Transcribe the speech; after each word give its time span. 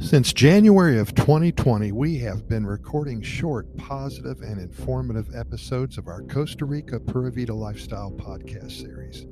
Since 0.00 0.32
January 0.32 1.00
of 1.00 1.12
2020, 1.16 1.90
we 1.90 2.18
have 2.18 2.48
been 2.48 2.64
recording 2.64 3.20
short, 3.20 3.76
positive, 3.76 4.42
and 4.42 4.60
informative 4.60 5.34
episodes 5.34 5.98
of 5.98 6.06
our 6.06 6.22
Costa 6.22 6.64
Rica 6.64 7.00
Pura 7.00 7.32
Vida 7.32 7.52
Lifestyle 7.52 8.12
podcast 8.12 8.80
series. 8.80 9.26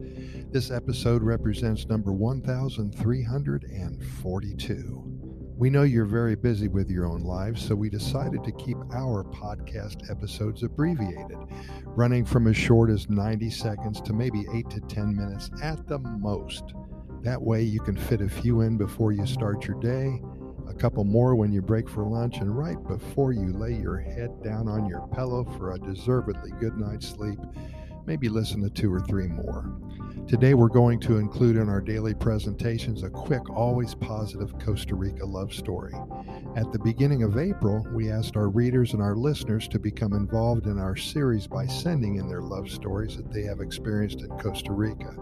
This 0.51 0.73
episode 0.73 1.23
represents 1.23 1.87
number 1.87 2.13
1342. 2.13 5.03
We 5.57 5.71
know 5.71 5.85
you're 5.85 6.05
very 6.05 6.35
busy 6.35 6.67
with 6.67 6.91
your 6.91 7.07
own 7.07 7.23
lives, 7.23 7.65
so 7.65 7.77
we 7.77 7.89
decided 7.89 8.43
to 8.43 8.51
keep 8.53 8.77
our 8.93 9.23
podcast 9.23 10.11
episodes 10.11 10.65
abbreviated, 10.65 11.39
running 11.85 12.25
from 12.25 12.49
as 12.49 12.57
short 12.57 12.91
as 12.91 13.09
90 13.09 13.51
seconds 13.51 14.01
to 14.01 14.13
maybe 14.13 14.45
8 14.53 14.69
to 14.71 14.81
10 14.81 15.15
minutes 15.17 15.49
at 15.63 15.87
the 15.87 16.01
most. 16.01 16.75
That 17.23 17.41
way, 17.41 17.63
you 17.63 17.79
can 17.81 17.97
fit 17.97 18.21
a 18.21 18.29
few 18.29 18.63
in 18.63 18.77
before 18.77 19.13
you 19.13 19.25
start 19.27 19.65
your 19.67 19.81
day 19.81 20.21
a 20.69 20.75
couple 20.75 21.05
more 21.05 21.35
when 21.35 21.53
you 21.53 21.63
break 21.63 21.89
for 21.89 22.05
lunch, 22.05 22.39
and 22.39 22.57
right 22.57 22.83
before 22.87 23.33
you 23.33 23.53
lay 23.53 23.75
your 23.75 23.99
head 23.99 24.43
down 24.43 24.69
on 24.69 24.87
your 24.87 25.07
pillow 25.09 25.45
for 25.57 25.73
a 25.73 25.79
deservedly 25.79 26.51
good 26.61 26.77
night's 26.77 27.09
sleep, 27.09 27.39
maybe 28.07 28.29
listen 28.29 28.63
to 28.63 28.71
two 28.71 28.93
or 28.93 29.01
three 29.01 29.29
more. 29.29 29.77
Today, 30.29 30.55
we're 30.55 30.69
going 30.69 30.99
to 31.01 31.19
include 31.19 31.57
in 31.57 31.69
our 31.69 31.81
daily 31.81 32.13
presentations 32.13 33.05
a 33.05 33.11
quick, 33.11 33.49
always 33.49 33.95
positive 33.95 34.59
Costa 34.59 34.97
Rica 34.97 35.25
love 35.25 35.53
story. 35.53 35.95
At 36.57 36.73
the 36.73 36.81
beginning 36.81 37.23
of 37.23 37.39
April, 37.39 37.87
we 37.93 38.11
asked 38.11 38.37
our 38.37 38.49
readers 38.49 38.93
and 38.93 39.01
our 39.01 39.15
listeners 39.15 39.69
to 39.69 39.79
become 39.79 40.15
involved 40.15 40.67
in 40.67 40.79
our 40.79 40.97
series 40.97 41.47
by 41.47 41.67
sending 41.67 42.17
in 42.17 42.29
their 42.29 42.43
love 42.43 42.69
stories 42.69 43.17
that 43.17 43.33
they 43.33 43.43
have 43.43 43.61
experienced 43.61 44.21
in 44.21 44.29
Costa 44.39 44.73
Rica. 44.73 45.15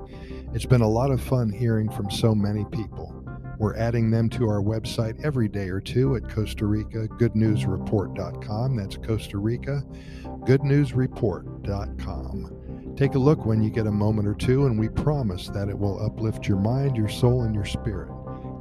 It's 0.55 0.65
been 0.65 0.81
a 0.81 0.89
lot 0.89 1.11
of 1.11 1.21
fun 1.21 1.51
hearing 1.51 1.91
from 1.91 2.11
so 2.11 2.35
many 2.35 2.65
people. 2.67 3.24
We're 3.65 3.77
adding 3.77 4.11
them 4.11 4.29
to 4.29 4.47
our 4.47 4.61
website 4.61 5.25
every 5.25 5.49
day 5.49 5.71
or 5.71 5.81
two 5.81 6.17
at 6.17 6.29
Costa 6.29 6.67
Rica 6.67 7.09
GoodNewsReport.com. 7.09 8.77
That's 8.77 8.99
Costa 8.99 9.39
Rica 9.39 9.83
GoodNewsReport.com. 10.23 12.95
Take 12.95 13.15
a 13.15 13.19
look 13.19 13.47
when 13.47 13.63
you 13.63 13.71
get 13.71 13.87
a 13.87 13.91
moment 13.91 14.29
or 14.29 14.35
two, 14.35 14.67
and 14.67 14.79
we 14.79 14.91
promise 14.91 15.49
that 15.49 15.71
it 15.71 15.79
will 15.79 15.99
uplift 16.05 16.47
your 16.47 16.59
mind, 16.59 16.95
your 16.95 17.09
soul, 17.09 17.45
and 17.45 17.55
your 17.55 17.65
spirit, 17.65 18.11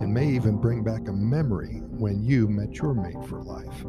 and 0.04 0.14
may 0.14 0.28
even 0.28 0.58
bring 0.58 0.84
back 0.84 1.08
a 1.08 1.14
memory 1.14 1.82
when 1.90 2.22
you 2.22 2.46
met 2.50 2.76
your 2.76 2.94
mate 2.94 3.26
for 3.26 3.42
life. 3.42 3.86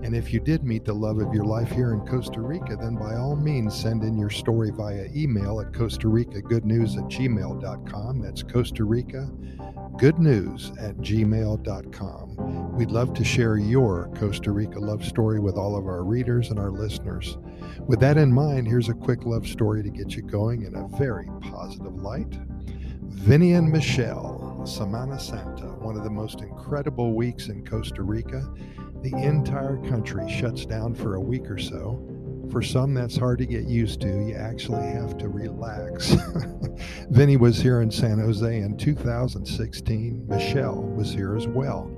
And 0.00 0.14
if 0.14 0.32
you 0.32 0.38
did 0.38 0.62
meet 0.62 0.84
the 0.84 0.92
love 0.92 1.18
of 1.18 1.34
your 1.34 1.44
life 1.44 1.72
here 1.72 1.92
in 1.92 2.06
Costa 2.06 2.40
Rica, 2.40 2.76
then 2.76 2.94
by 2.94 3.16
all 3.16 3.34
means 3.34 3.74
send 3.74 4.04
in 4.04 4.16
your 4.16 4.30
story 4.30 4.70
via 4.70 5.08
email 5.14 5.60
at 5.60 5.74
Costa 5.74 6.06
Rica 6.06 6.40
Good 6.40 6.64
News 6.64 6.96
at 6.96 7.04
gmail.com. 7.04 8.20
That's 8.20 8.44
Costa 8.44 8.84
Rica 8.84 9.28
Good 9.98 10.20
News 10.20 10.70
at 10.78 10.98
gmail.com. 10.98 12.76
We'd 12.76 12.92
love 12.92 13.12
to 13.14 13.24
share 13.24 13.56
your 13.56 14.08
Costa 14.14 14.52
Rica 14.52 14.78
love 14.78 15.04
story 15.04 15.40
with 15.40 15.56
all 15.56 15.76
of 15.76 15.86
our 15.86 16.04
readers 16.04 16.50
and 16.50 16.60
our 16.60 16.70
listeners. 16.70 17.38
With 17.80 17.98
that 18.00 18.18
in 18.18 18.32
mind, 18.32 18.68
here's 18.68 18.88
a 18.88 18.94
quick 18.94 19.24
love 19.24 19.48
story 19.48 19.82
to 19.82 19.90
get 19.90 20.14
you 20.14 20.22
going 20.22 20.62
in 20.62 20.76
a 20.76 20.86
very 20.96 21.26
positive 21.40 21.96
light. 21.96 22.38
Vinny 23.08 23.54
and 23.54 23.72
Michelle, 23.72 24.45
Semana 24.66 25.20
Santa, 25.20 25.66
one 25.78 25.96
of 25.96 26.04
the 26.04 26.10
most 26.10 26.40
incredible 26.40 27.14
weeks 27.14 27.48
in 27.48 27.64
Costa 27.64 28.02
Rica. 28.02 28.48
The 29.02 29.16
entire 29.16 29.76
country 29.88 30.28
shuts 30.28 30.66
down 30.66 30.94
for 30.94 31.14
a 31.14 31.20
week 31.20 31.50
or 31.50 31.58
so 31.58 32.16
for 32.50 32.62
some, 32.62 32.94
that's 32.94 33.16
hard 33.16 33.38
to 33.38 33.46
get 33.46 33.64
used 33.64 34.00
to. 34.02 34.08
You 34.08 34.34
actually 34.34 34.86
have 34.88 35.18
to 35.18 35.28
relax. 35.28 36.14
Vinny 37.10 37.36
was 37.36 37.58
here 37.58 37.80
in 37.80 37.90
San 37.90 38.18
Jose 38.18 38.60
in 38.60 38.76
2016. 38.76 40.26
Michelle 40.28 40.82
was 40.82 41.12
here 41.12 41.36
as 41.36 41.46
well. 41.48 41.90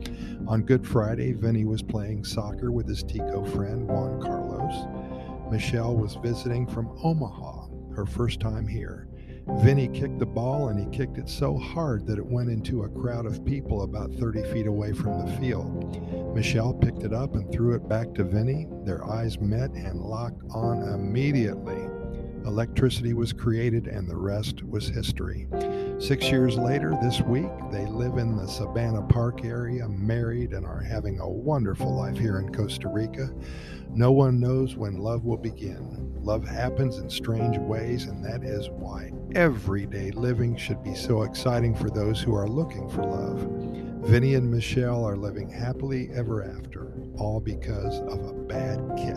On 0.47 0.63
Good 0.63 0.87
Friday, 0.87 1.33
Vinny 1.33 1.65
was 1.65 1.83
playing 1.83 2.25
soccer 2.25 2.73
with 2.73 2.89
his 2.89 3.03
Tico 3.03 3.45
friend, 3.45 3.87
Juan 3.87 4.21
Carlos. 4.21 5.53
Michelle 5.53 5.97
was 5.97 6.17
visiting 6.17 6.67
from 6.67 6.97
Omaha, 7.03 7.69
her 7.95 8.07
first 8.07 8.41
time 8.41 8.67
here. 8.67 9.09
Vinny 9.57 9.89
kicked 9.89 10.19
the 10.19 10.27
ball 10.27 10.69
and 10.69 10.79
he 10.79 10.97
kicked 10.97 11.19
it 11.19 11.29
so 11.29 11.57
hard 11.57 12.07
that 12.07 12.19
it 12.19 12.27
went 12.27 12.51
into 12.51 12.83
a 12.83 12.89
crowd 12.89 13.27
of 13.27 13.45
people 13.45 13.83
about 13.83 14.13
30 14.13 14.45
feet 14.53 14.67
away 14.67 14.93
from 14.93 15.25
the 15.25 15.33
field. 15.39 16.35
Michelle 16.35 16.75
picked 16.75 17.03
it 17.03 17.13
up 17.13 17.35
and 17.35 17.51
threw 17.51 17.75
it 17.75 17.89
back 17.89 18.15
to 18.15 18.25
Vinny. 18.25 18.69
Their 18.85 19.05
eyes 19.05 19.41
met 19.41 19.71
and 19.73 20.01
locked 20.01 20.43
on 20.51 20.83
immediately. 20.83 21.89
Electricity 22.47 23.15
was 23.15 23.33
created 23.33 23.89
and 23.89 24.09
the 24.09 24.17
rest 24.17 24.63
was 24.63 24.89
history. 24.89 25.49
Six 25.99 26.31
years 26.31 26.57
later, 26.57 26.97
this 27.03 27.21
week, 27.23 27.51
they 27.73 27.85
live 27.87 28.19
in 28.19 28.37
the 28.37 28.45
Sabana 28.45 29.07
Park 29.09 29.45
area, 29.45 29.89
married, 29.89 30.53
and 30.53 30.65
are 30.65 30.81
having 30.81 31.19
a 31.19 31.29
wonderful 31.29 31.95
life 31.95 32.17
here 32.17 32.39
in 32.39 32.55
Costa 32.55 32.89
Rica. 32.89 33.31
No 33.91 34.13
one 34.13 34.39
knows 34.39 34.77
when 34.77 34.99
love 34.99 35.25
will 35.25 35.37
begin. 35.37 36.15
Love 36.29 36.47
happens 36.47 36.99
in 36.99 37.09
strange 37.09 37.57
ways, 37.57 38.05
and 38.05 38.23
that 38.23 38.45
is 38.45 38.69
why 38.69 39.11
everyday 39.35 40.11
living 40.11 40.55
should 40.57 40.83
be 40.83 40.95
so 40.95 41.23
exciting 41.23 41.75
for 41.75 41.89
those 41.89 42.21
who 42.21 42.35
are 42.35 42.47
looking 42.47 42.87
for 42.91 43.03
love. 43.03 43.49
Vinny 44.07 44.35
and 44.35 44.51
Michelle 44.51 45.07
are 45.07 45.17
living 45.17 45.49
happily 45.49 46.11
ever 46.13 46.45
after, 46.45 46.93
all 47.17 47.41
because 47.41 48.01
of 48.01 48.27
a 48.27 48.35
bad 48.35 48.79
kick. 48.99 49.17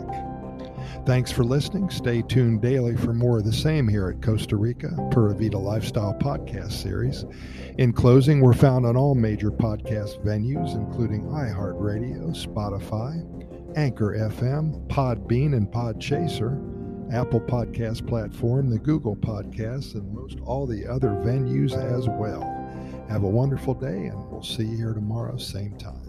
Thanks 1.04 1.30
for 1.30 1.44
listening. 1.44 1.90
Stay 1.90 2.22
tuned 2.22 2.62
daily 2.62 2.96
for 2.96 3.12
more 3.12 3.40
of 3.40 3.44
the 3.44 3.52
same 3.52 3.86
here 3.86 4.08
at 4.08 4.22
Costa 4.22 4.56
Rica 4.56 4.88
Pura 5.10 5.34
Vida 5.34 5.58
Lifestyle 5.58 6.14
Podcast 6.14 6.72
Series. 6.72 7.26
In 7.76 7.92
closing, 7.92 8.40
we're 8.40 8.54
found 8.54 8.86
on 8.86 8.96
all 8.96 9.14
major 9.14 9.50
podcast 9.50 10.24
venues, 10.24 10.74
including 10.74 11.24
iHeartRadio, 11.24 12.34
Spotify, 12.34 13.76
Anchor 13.76 14.16
FM, 14.16 14.86
Podbean, 14.88 15.54
and 15.54 15.70
Podchaser. 15.70 16.71
Apple 17.12 17.40
Podcast 17.40 18.06
platform, 18.08 18.70
the 18.70 18.78
Google 18.78 19.14
Podcasts, 19.14 19.94
and 19.94 20.14
most 20.14 20.38
all 20.46 20.66
the 20.66 20.86
other 20.86 21.10
venues 21.10 21.72
as 21.74 22.08
well. 22.08 22.40
Have 23.10 23.24
a 23.24 23.28
wonderful 23.28 23.74
day, 23.74 24.06
and 24.06 24.30
we'll 24.30 24.42
see 24.42 24.64
you 24.64 24.76
here 24.78 24.94
tomorrow, 24.94 25.36
same 25.36 25.76
time. 25.76 26.01